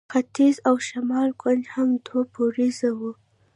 [0.13, 3.11] ختیځ او شمال کونج هم دوه پوړیزه وه.